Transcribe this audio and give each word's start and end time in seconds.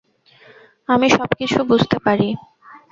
আমি 0.89 1.07
সব 1.11 1.29
কিছু 1.39 1.59
বুঝতে 1.69 1.97
পারি। 2.05 2.27